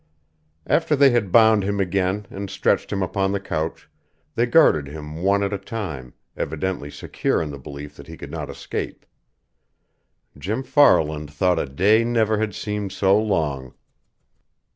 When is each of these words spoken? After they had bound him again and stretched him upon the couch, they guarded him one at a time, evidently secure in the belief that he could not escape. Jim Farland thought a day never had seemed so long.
After 0.65 0.95
they 0.95 1.11
had 1.11 1.31
bound 1.31 1.61
him 1.63 1.79
again 1.79 2.25
and 2.31 2.49
stretched 2.49 2.91
him 2.91 3.03
upon 3.03 3.31
the 3.31 3.39
couch, 3.39 3.87
they 4.33 4.47
guarded 4.47 4.87
him 4.87 5.17
one 5.21 5.43
at 5.43 5.53
a 5.53 5.59
time, 5.59 6.15
evidently 6.35 6.89
secure 6.89 7.39
in 7.39 7.51
the 7.51 7.59
belief 7.59 7.97
that 7.97 8.07
he 8.07 8.17
could 8.17 8.31
not 8.31 8.49
escape. 8.49 9.05
Jim 10.35 10.63
Farland 10.63 11.31
thought 11.31 11.59
a 11.59 11.67
day 11.67 12.03
never 12.03 12.39
had 12.39 12.55
seemed 12.55 12.91
so 12.91 13.15
long. 13.15 13.75